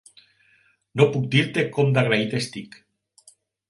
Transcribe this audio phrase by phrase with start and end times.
[1.01, 2.85] No puc dir-te com d'agraït estic.